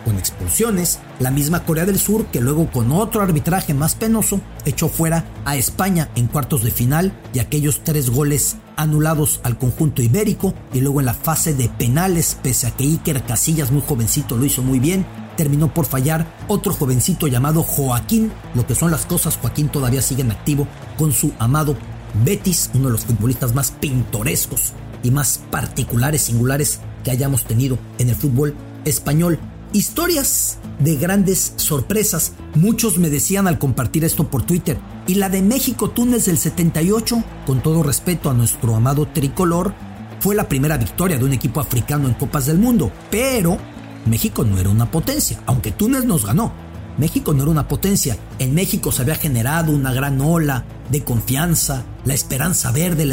con 0.05 0.17
expulsiones, 0.17 0.99
la 1.19 1.31
misma 1.31 1.65
Corea 1.65 1.85
del 1.85 1.99
Sur 1.99 2.27
que 2.27 2.39
luego 2.39 2.71
con 2.71 2.91
otro 2.91 3.21
arbitraje 3.21 3.73
más 3.73 3.95
penoso 3.95 4.39
echó 4.63 4.87
fuera 4.87 5.25
a 5.43 5.57
España 5.57 6.09
en 6.15 6.27
cuartos 6.27 6.63
de 6.63 6.71
final 6.71 7.11
y 7.33 7.39
aquellos 7.39 7.83
tres 7.83 8.11
goles 8.11 8.55
anulados 8.77 9.41
al 9.43 9.57
conjunto 9.57 10.01
ibérico 10.01 10.53
y 10.73 10.81
luego 10.81 10.99
en 10.99 11.07
la 11.07 11.13
fase 11.13 11.53
de 11.53 11.67
penales, 11.67 12.37
pese 12.41 12.67
a 12.67 12.71
que 12.71 12.83
Iker 12.83 13.23
Casillas 13.23 13.71
muy 13.71 13.81
jovencito 13.81 14.37
lo 14.37 14.45
hizo 14.45 14.61
muy 14.61 14.79
bien, 14.79 15.05
terminó 15.35 15.73
por 15.73 15.85
fallar 15.85 16.25
otro 16.47 16.73
jovencito 16.73 17.27
llamado 17.27 17.63
Joaquín, 17.63 18.31
lo 18.53 18.65
que 18.65 18.75
son 18.75 18.91
las 18.91 19.05
cosas, 19.05 19.37
Joaquín 19.37 19.69
todavía 19.69 20.01
sigue 20.01 20.21
en 20.21 20.31
activo 20.31 20.67
con 20.97 21.11
su 21.11 21.33
amado 21.39 21.75
Betis, 22.23 22.69
uno 22.73 22.85
de 22.85 22.93
los 22.93 23.05
futbolistas 23.05 23.53
más 23.53 23.71
pintorescos 23.71 24.73
y 25.03 25.11
más 25.11 25.41
particulares, 25.51 26.21
singulares 26.21 26.79
que 27.03 27.11
hayamos 27.11 27.43
tenido 27.43 27.77
en 27.97 28.09
el 28.09 28.15
fútbol 28.15 28.55
español. 28.85 29.39
Historias 29.75 30.57
de 30.79 30.95
grandes 30.95 31.51
sorpresas. 31.57 32.31
Muchos 32.53 32.97
me 32.97 33.09
decían 33.09 33.45
al 33.45 33.59
compartir 33.59 34.05
esto 34.05 34.29
por 34.29 34.43
Twitter. 34.43 34.79
Y 35.05 35.15
la 35.15 35.27
de 35.27 35.41
México-Túnez 35.41 36.27
del 36.27 36.37
78, 36.37 37.21
con 37.45 37.61
todo 37.61 37.83
respeto 37.83 38.29
a 38.29 38.33
nuestro 38.33 38.73
amado 38.73 39.05
tricolor, 39.05 39.73
fue 40.21 40.33
la 40.33 40.47
primera 40.47 40.77
victoria 40.77 41.17
de 41.17 41.25
un 41.25 41.33
equipo 41.33 41.59
africano 41.59 42.07
en 42.07 42.13
Copas 42.13 42.45
del 42.45 42.57
Mundo. 42.57 42.89
Pero 43.11 43.57
México 44.05 44.45
no 44.45 44.57
era 44.57 44.69
una 44.69 44.89
potencia, 44.89 45.41
aunque 45.45 45.73
Túnez 45.73 46.05
nos 46.05 46.25
ganó. 46.25 46.53
México 46.97 47.33
no 47.33 47.43
era 47.43 47.51
una 47.51 47.67
potencia. 47.67 48.17
En 48.39 48.55
México 48.55 48.93
se 48.93 49.01
había 49.01 49.15
generado 49.15 49.73
una 49.73 49.91
gran 49.91 50.21
ola 50.21 50.63
de 50.89 51.03
confianza, 51.03 51.83
la 52.05 52.13
esperanza 52.13 52.71
verde, 52.71 53.05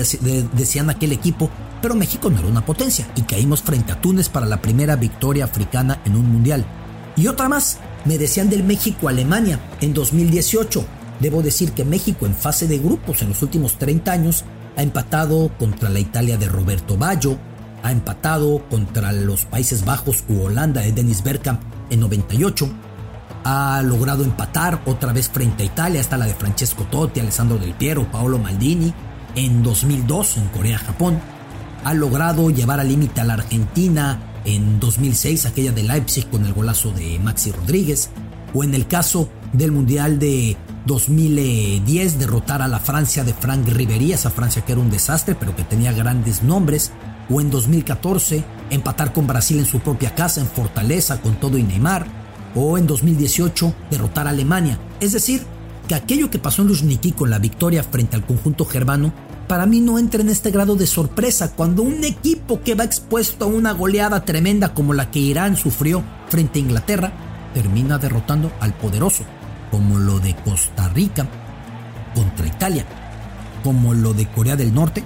decían 0.53 0.91
aquel 0.91 1.11
equipo, 1.11 1.51
pero 1.83 1.95
México 1.97 2.31
no 2.31 2.39
era 2.39 2.49
una 2.49 2.65
potencia 2.65 3.07
y 3.17 3.23
caímos 3.23 3.63
frente 3.63 3.93
a 3.93 4.01
Túnez 4.01 4.29
para 4.29 4.47
la 4.47 4.63
primera 4.63 4.97
victoria 4.97 5.45
africana 5.45 6.01
en 6.05 6.17
un 6.17 6.33
mundial. 6.33 6.65
Y 7.17 7.27
otra 7.27 7.49
más, 7.49 7.79
me 8.05 8.17
decían 8.17 8.49
del 8.49 8.65
México-Alemania 8.65 9.61
en 9.81 9.93
2018. 9.93 10.87
Debo 11.21 11.43
decir 11.43 11.73
que 11.73 11.85
México 11.85 12.25
en 12.25 12.35
fase 12.35 12.67
de 12.67 12.79
grupos 12.79 13.21
en 13.23 13.29
los 13.29 13.43
últimos 13.43 13.79
30 13.79 14.11
años 14.13 14.45
ha 14.77 14.83
empatado 14.83 15.51
contra 15.59 15.91
la 15.91 15.99
Italia 15.99 16.39
de 16.39 16.49
Roberto 16.49 16.97
Baggio, 16.97 17.39
ha 17.83 17.93
empatado 17.93 18.67
contra 18.71 19.13
los 19.13 19.45
Países 19.45 19.85
Bajos 19.85 20.25
u 20.29 20.43
Holanda 20.43 20.81
de 20.81 20.93
Dennis 20.93 21.23
Bergkamp 21.23 21.61
en 21.91 22.01
98, 22.01 22.71
ha 23.45 23.83
logrado 23.83 24.25
empatar 24.25 24.81
otra 24.87 25.13
vez 25.13 25.29
frente 25.29 25.65
a 25.65 25.67
Italia, 25.67 26.01
hasta 26.01 26.17
la 26.17 26.27
de 26.27 26.35
Francesco 26.35 26.85
Totti, 26.85 27.21
Alessandro 27.21 27.59
Del 27.59 27.75
Piero, 27.75 28.11
Paolo 28.11 28.39
Maldini, 28.39 28.95
en 29.35 29.63
2002 29.63 30.37
en 30.39 30.49
Corea-Japón, 30.49 31.21
ha 31.85 31.95
logrado 31.95 32.51
llevar 32.51 32.81
al 32.81 32.89
límite 32.89 33.21
a 33.21 33.25
la 33.25 33.35
Argentina 33.35 34.33
en 34.45 34.81
2006, 34.81 35.47
aquella 35.47 35.73
de 35.73 35.83
Leipzig 35.83 36.29
con 36.29 36.45
el 36.45 36.53
golazo 36.53 36.91
de 36.93 37.19
Maxi 37.19 37.53
Rodríguez, 37.53 38.11
o 38.55 38.65
en 38.65 38.75
el 38.75 38.87
caso 38.87 39.29
del 39.53 39.73
Mundial 39.73 40.19
de 40.19 40.57
2010 40.87 42.19
derrotar 42.19 42.63
a 42.63 42.69
la 42.69 42.81
Francia 42.81 43.25
de 43.25 43.35
Frank 43.35 43.69
Ribery, 43.69 44.13
esa 44.13 44.31
Francia 44.31 44.65
que 44.65 44.73
era 44.73 44.81
un 44.81 44.91
desastre 44.91 45.35
pero 45.35 45.55
que 45.55 45.65
tenía 45.65 45.93
grandes 45.93 46.43
nombres, 46.43 46.93
o 47.31 47.41
en 47.41 47.51
2014 47.51 48.45
empatar 48.71 49.13
con 49.13 49.27
Brasil 49.27 49.59
en 49.59 49.67
su 49.67 49.81
propia 49.81 50.15
casa 50.15 50.41
en 50.41 50.47
Fortaleza 50.47 51.21
con 51.21 51.37
todo 51.37 51.59
y 51.59 51.63
Neymar, 51.63 52.07
o 52.55 52.77
en 52.79 52.87
2018 52.87 53.75
derrotar 53.91 54.27
a 54.27 54.31
Alemania. 54.31 54.79
Es 55.01 55.13
decir, 55.13 55.43
que 55.89 55.95
aquello 55.95 56.31
que 56.31 56.39
pasó 56.39 56.63
en 56.63 56.69
Luzhniki 56.69 57.13
con 57.13 57.31
la 57.31 57.39
victoria 57.39 57.83
frente 57.83 58.17
al 58.17 58.27
conjunto 58.27 58.65
germano, 58.65 59.13
para 59.53 59.67
mí 59.67 59.81
no 59.81 59.99
entra 59.99 60.23
en 60.23 60.31
este 60.31 60.51
grado 60.51 60.77
de 60.77 60.87
sorpresa 60.87 61.53
cuando 61.55 61.83
un 61.83 62.05
equipo 62.05 62.63
que 62.63 62.75
va 62.75 62.85
expuesto 62.85 63.45
a 63.45 63.49
una 63.49 63.73
goleada 63.73 64.25
tremenda 64.25 64.73
como 64.73 64.95
la 64.95 65.11
que 65.11 65.19
Irán 65.19 65.59
sufrió 65.59 66.03
frente 66.31 66.59
a 66.59 66.63
Inglaterra, 66.63 67.13
termina 67.53 67.99
derrotando 67.99 68.51
al 68.61 68.73
poderoso, 68.73 69.25
como 69.71 69.99
lo 69.99 70.21
de 70.21 70.35
Costa 70.37 70.89
Rica 70.89 71.29
contra 72.15 72.47
Italia, 72.47 72.87
como 73.63 73.93
lo 73.93 74.15
de 74.15 74.27
Corea 74.27 74.57
del 74.57 74.73
Norte 74.73 75.05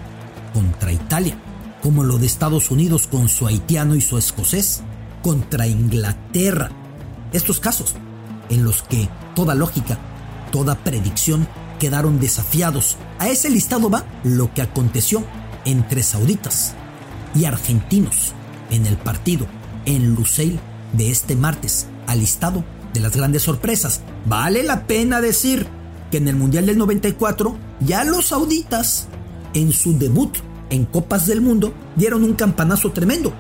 contra 0.55 0.93
Italia, 0.93 1.37
como 1.83 2.05
lo 2.05 2.17
de 2.17 2.26
Estados 2.26 2.71
Unidos 2.71 3.09
con 3.09 3.29
su 3.29 3.49
haitiano 3.49 3.97
y 3.97 4.00
su 4.00 4.17
escocés 4.17 4.85
contra 5.25 5.67
Inglaterra. 5.67 6.71
Estos 7.33 7.59
casos 7.59 7.97
en 8.49 8.62
los 8.62 8.83
que 8.83 9.09
toda 9.35 9.57
lógica, 9.57 9.99
toda 10.53 10.76
predicción 10.76 11.49
quedaron 11.81 12.21
desafiados. 12.21 12.97
A 13.18 13.28
ese 13.28 13.49
listado 13.49 13.88
va 13.88 14.04
lo 14.25 14.52
que 14.52 14.62
aconteció 14.62 15.25
entre 15.64 16.02
sauditas 16.02 16.75
y 17.35 17.44
argentinos 17.44 18.32
en 18.70 18.87
el 18.87 18.96
partido 18.96 19.46
en 19.87 20.14
Lusail 20.14 20.58
de 20.92 21.11
este 21.11 21.35
martes, 21.35 21.87
al 22.06 22.20
listado 22.20 22.64
de 22.92 23.00
las 23.00 23.16
grandes 23.16 23.42
sorpresas. 23.42 24.00
Vale 24.26 24.62
la 24.62 24.87
pena 24.87 25.20
decir 25.20 25.66
que 26.11 26.18
en 26.18 26.28
el 26.28 26.37
Mundial 26.37 26.66
del 26.66 26.78
94 26.78 27.56
ya 27.80 28.04
los 28.04 28.26
sauditas 28.26 29.08
en 29.54 29.73
su 29.73 29.99
debut 29.99 30.37
en 30.70 30.85
Copas 30.85 31.26
del 31.26 31.40
Mundo 31.40 31.73
dieron 31.96 32.23
un 32.23 32.35
campanazo 32.35 32.92
tremendo, 32.92 33.32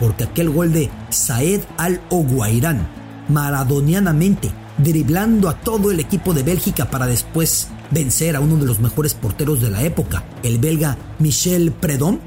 porque 0.00 0.24
aquel 0.24 0.50
gol 0.50 0.72
de 0.72 0.90
Saed 1.10 1.62
Al-Oguairán, 1.78 2.86
maradonianamente, 3.28 4.50
driblando 4.78 5.48
a 5.48 5.60
todo 5.60 5.90
el 5.90 6.00
equipo 6.00 6.34
de 6.34 6.42
Bélgica 6.42 6.90
para 6.90 7.06
después 7.06 7.68
vencer 7.90 8.36
a 8.36 8.40
uno 8.40 8.56
de 8.56 8.66
los 8.66 8.80
mejores 8.80 9.14
porteros 9.14 9.60
de 9.60 9.70
la 9.70 9.82
época, 9.82 10.24
el 10.42 10.58
belga 10.58 10.96
Michel 11.18 11.72
Predom, 11.72 12.18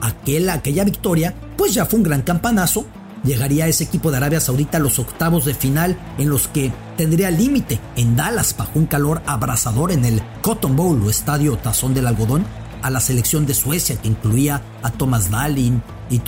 aquel, 0.00 0.50
aquella 0.50 0.84
victoria, 0.84 1.34
pues 1.56 1.74
ya 1.74 1.86
fue 1.86 1.98
un 1.98 2.04
gran 2.04 2.22
campanazo. 2.22 2.86
Llegaría 3.24 3.68
ese 3.68 3.84
equipo 3.84 4.10
de 4.10 4.18
Arabia 4.18 4.40
Saudita 4.40 4.76
a 4.76 4.80
los 4.80 4.98
octavos 4.98 5.46
de 5.46 5.54
final 5.54 5.96
en 6.18 6.28
los 6.28 6.46
que 6.46 6.70
tendría 6.98 7.30
límite 7.30 7.80
en 7.96 8.16
Dallas 8.16 8.54
bajo 8.54 8.78
un 8.78 8.84
calor 8.84 9.22
abrasador 9.24 9.92
en 9.92 10.04
el 10.04 10.20
Cotton 10.42 10.76
Bowl 10.76 11.02
o 11.02 11.08
estadio 11.08 11.56
Tazón 11.56 11.94
del 11.94 12.06
Algodón 12.06 12.44
a 12.82 12.90
la 12.90 13.00
selección 13.00 13.46
de 13.46 13.54
Suecia 13.54 13.96
que 13.96 14.08
incluía 14.08 14.60
a 14.82 14.90
Thomas 14.90 15.30
Dahlin 15.30 15.82
y, 16.10 16.18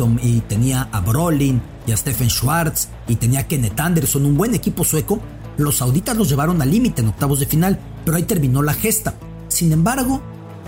tenía 0.40 0.88
a 0.90 1.00
Brolin 1.00 1.61
y 1.87 1.92
a 1.92 1.97
Stephen 1.99 2.30
Schwartz 2.30 2.88
y 3.06 3.16
tenía 3.16 3.40
a 3.40 3.47
Kenneth 3.47 3.78
Anderson, 3.78 4.25
un 4.25 4.38
buen 4.38 4.54
equipo 4.54 4.83
sueco, 4.83 5.21
los 5.59 5.79
sauditas 5.79 6.17
los 6.17 6.29
llevaron 6.29 6.61
al 6.61 6.71
límite 6.71 7.03
en 7.03 7.09
octavos 7.09 7.41
de 7.41 7.47
final, 7.47 7.79
pero 8.05 8.17
ahí 8.17 8.25
terminó 8.25 8.63
la 8.63 8.75
gesta. 8.75 9.15
Sin 9.49 9.73
embargo, 9.73 10.21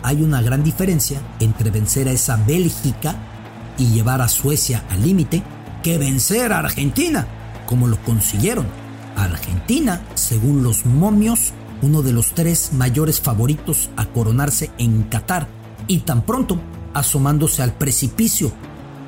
hay 0.02 0.22
una 0.22 0.40
gran 0.42 0.64
diferencia 0.64 1.20
entre 1.40 1.70
vencer 1.70 2.08
a 2.08 2.12
esa 2.12 2.36
Bélgica 2.36 3.16
y 3.76 3.86
llevar 3.86 4.22
a 4.22 4.28
Suecia 4.28 4.84
al 4.90 5.02
límite 5.02 5.42
que 5.82 5.98
vencer 5.98 6.52
a 6.52 6.60
Argentina, 6.60 7.26
como 7.66 7.86
lo 7.86 8.00
consiguieron. 8.02 8.66
Argentina, 9.16 10.00
según 10.14 10.62
los 10.62 10.86
momios, 10.86 11.52
uno 11.82 12.02
de 12.02 12.12
los 12.12 12.34
tres 12.34 12.72
mayores 12.72 13.20
favoritos 13.20 13.90
a 13.96 14.06
coronarse 14.06 14.70
en 14.78 15.02
Qatar 15.04 15.48
y 15.86 15.98
tan 16.00 16.22
pronto 16.22 16.60
asomándose 16.94 17.62
al 17.62 17.74
precipicio, 17.74 18.52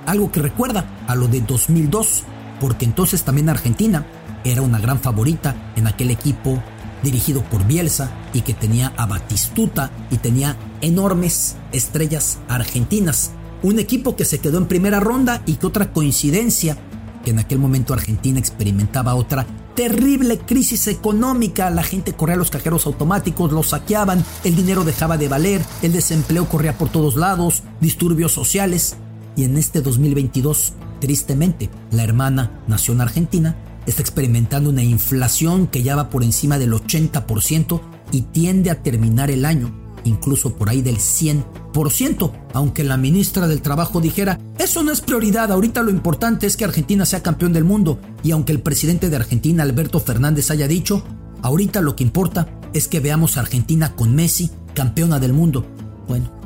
algo 0.06 0.30
que 0.30 0.40
recuerda 0.40 0.84
a 1.06 1.14
lo 1.14 1.26
de 1.28 1.40
2002, 1.40 2.24
porque 2.60 2.84
entonces 2.84 3.24
también 3.24 3.48
Argentina 3.48 4.06
era 4.44 4.62
una 4.62 4.78
gran 4.78 5.00
favorita 5.00 5.72
en 5.76 5.86
aquel 5.86 6.10
equipo 6.10 6.62
dirigido 7.02 7.42
por 7.42 7.66
Bielsa 7.66 8.10
y 8.32 8.42
que 8.42 8.54
tenía 8.54 8.92
a 8.96 9.06
Batistuta 9.06 9.90
y 10.10 10.16
tenía 10.16 10.56
enormes 10.80 11.56
estrellas 11.72 12.38
argentinas. 12.48 13.32
Un 13.62 13.78
equipo 13.78 14.16
que 14.16 14.24
se 14.24 14.38
quedó 14.38 14.58
en 14.58 14.66
primera 14.66 15.00
ronda 15.00 15.42
y 15.46 15.54
que 15.54 15.66
otra 15.66 15.92
coincidencia, 15.92 16.76
que 17.24 17.30
en 17.30 17.38
aquel 17.38 17.58
momento 17.58 17.92
Argentina 17.92 18.38
experimentaba 18.38 19.14
otra 19.14 19.46
terrible 19.74 20.38
crisis 20.38 20.88
económica, 20.88 21.70
la 21.70 21.82
gente 21.82 22.12
corría 22.12 22.34
a 22.34 22.38
los 22.38 22.50
cajeros 22.50 22.86
automáticos, 22.86 23.52
los 23.52 23.68
saqueaban, 23.68 24.24
el 24.44 24.56
dinero 24.56 24.84
dejaba 24.84 25.16
de 25.16 25.28
valer, 25.28 25.62
el 25.82 25.92
desempleo 25.92 26.48
corría 26.48 26.76
por 26.76 26.88
todos 26.88 27.16
lados, 27.16 27.62
disturbios 27.80 28.32
sociales. 28.32 28.96
Y 29.36 29.44
en 29.44 29.56
este 29.56 29.80
2022, 29.80 30.74
tristemente, 31.00 31.70
la 31.92 32.02
hermana 32.02 32.62
nación 32.66 33.00
argentina 33.00 33.56
está 33.86 34.02
experimentando 34.02 34.70
una 34.70 34.82
inflación 34.82 35.66
que 35.66 35.82
ya 35.82 35.96
va 35.96 36.10
por 36.10 36.22
encima 36.22 36.58
del 36.58 36.72
80% 36.72 37.80
y 38.12 38.22
tiende 38.22 38.70
a 38.70 38.82
terminar 38.82 39.30
el 39.30 39.44
año 39.44 39.80
incluso 40.04 40.54
por 40.54 40.68
ahí 40.68 40.82
del 40.82 40.98
100%, 40.98 42.32
aunque 42.52 42.84
la 42.84 42.96
ministra 42.96 43.46
del 43.46 43.62
Trabajo 43.62 44.00
dijera, 44.00 44.38
eso 44.58 44.82
no 44.82 44.92
es 44.92 45.00
prioridad, 45.00 45.52
ahorita 45.52 45.82
lo 45.82 45.90
importante 45.90 46.46
es 46.46 46.56
que 46.56 46.64
Argentina 46.64 47.04
sea 47.04 47.22
campeón 47.22 47.52
del 47.52 47.64
mundo, 47.64 47.98
y 48.22 48.30
aunque 48.32 48.52
el 48.52 48.60
presidente 48.60 49.10
de 49.10 49.16
Argentina, 49.16 49.62
Alberto 49.62 50.00
Fernández, 50.00 50.50
haya 50.50 50.68
dicho, 50.68 51.04
ahorita 51.42 51.80
lo 51.80 51.96
que 51.96 52.04
importa 52.04 52.48
es 52.72 52.88
que 52.88 53.00
veamos 53.00 53.36
a 53.36 53.40
Argentina 53.40 53.94
con 53.94 54.14
Messi 54.14 54.50
campeona 54.74 55.18
del 55.18 55.32
mundo. 55.32 55.66
Bueno, 56.06 56.39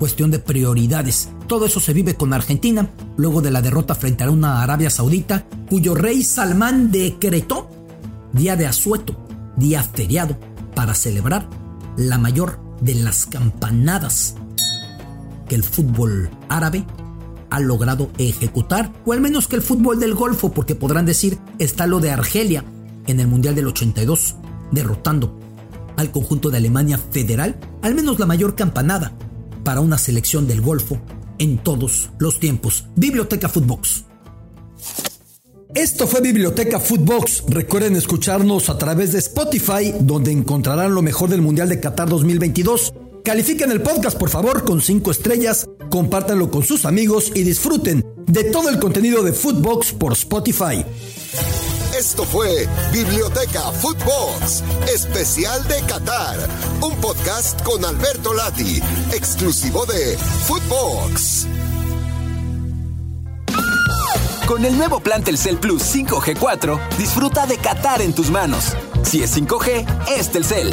cuestión 0.00 0.30
de 0.30 0.38
prioridades. 0.38 1.28
Todo 1.46 1.66
eso 1.66 1.78
se 1.78 1.92
vive 1.92 2.14
con 2.14 2.32
Argentina, 2.32 2.90
luego 3.18 3.42
de 3.42 3.50
la 3.50 3.60
derrota 3.60 3.94
frente 3.94 4.24
a 4.24 4.30
una 4.30 4.62
Arabia 4.62 4.88
Saudita, 4.88 5.46
cuyo 5.68 5.94
rey 5.94 6.24
Salmán 6.24 6.90
decretó 6.90 7.70
día 8.32 8.56
de 8.56 8.66
asueto, 8.66 9.14
día 9.58 9.82
feriado, 9.82 10.38
para 10.74 10.94
celebrar 10.94 11.50
la 11.98 12.16
mayor 12.16 12.58
de 12.80 12.94
las 12.94 13.26
campanadas 13.26 14.36
que 15.46 15.54
el 15.54 15.64
fútbol 15.64 16.30
árabe 16.48 16.86
ha 17.50 17.60
logrado 17.60 18.08
ejecutar, 18.16 18.90
o 19.04 19.12
al 19.12 19.20
menos 19.20 19.48
que 19.48 19.56
el 19.56 19.62
fútbol 19.62 20.00
del 20.00 20.14
Golfo, 20.14 20.50
porque 20.50 20.74
podrán 20.74 21.04
decir, 21.04 21.38
está 21.58 21.86
lo 21.86 22.00
de 22.00 22.10
Argelia 22.10 22.64
en 23.06 23.20
el 23.20 23.26
Mundial 23.26 23.54
del 23.54 23.66
82, 23.66 24.36
derrotando 24.72 25.38
al 25.98 26.10
conjunto 26.10 26.48
de 26.48 26.56
Alemania 26.56 26.96
Federal, 26.96 27.60
al 27.82 27.94
menos 27.94 28.18
la 28.18 28.24
mayor 28.24 28.54
campanada 28.54 29.12
para 29.70 29.82
una 29.82 29.98
selección 29.98 30.48
del 30.48 30.60
Golfo 30.60 30.98
en 31.38 31.58
todos 31.58 32.10
los 32.18 32.40
tiempos. 32.40 32.86
Biblioteca 32.96 33.48
Footbox. 33.48 34.04
Esto 35.76 36.08
fue 36.08 36.20
Biblioteca 36.20 36.80
Footbox. 36.80 37.44
Recuerden 37.46 37.94
escucharnos 37.94 38.68
a 38.68 38.76
través 38.78 39.12
de 39.12 39.20
Spotify, 39.20 39.94
donde 40.00 40.32
encontrarán 40.32 40.92
lo 40.92 41.02
mejor 41.02 41.30
del 41.30 41.40
Mundial 41.40 41.68
de 41.68 41.78
Qatar 41.78 42.08
2022. 42.08 42.92
Califiquen 43.22 43.70
el 43.70 43.80
podcast, 43.80 44.18
por 44.18 44.30
favor, 44.30 44.64
con 44.64 44.80
5 44.80 45.08
estrellas, 45.12 45.68
compártanlo 45.88 46.50
con 46.50 46.64
sus 46.64 46.84
amigos 46.84 47.30
y 47.32 47.44
disfruten 47.44 48.04
de 48.26 48.42
todo 48.42 48.70
el 48.70 48.80
contenido 48.80 49.22
de 49.22 49.32
Footbox 49.32 49.92
por 49.92 50.14
Spotify. 50.14 50.84
Esto 51.96 52.24
fue 52.24 52.68
Biblioteca 52.92 53.60
Footbox, 53.72 54.62
especial 54.92 55.66
de 55.68 55.80
Qatar, 55.82 56.36
un 56.82 56.94
podcast 57.00 57.62
con 57.62 57.84
Alberto 57.84 58.32
Lati, 58.32 58.80
exclusivo 59.12 59.84
de 59.86 60.16
Footbox. 60.16 61.46
Con 64.46 64.64
el 64.64 64.76
nuevo 64.78 65.00
plan 65.00 65.22
Telcel 65.22 65.58
Plus 65.58 65.82
5G4, 65.94 66.78
disfruta 66.96 67.46
de 67.46 67.58
Qatar 67.58 68.02
en 68.02 68.14
tus 68.14 68.30
manos. 68.30 68.76
Si 69.02 69.22
es 69.22 69.36
5G, 69.36 69.84
es 70.16 70.30
Telcel. 70.30 70.72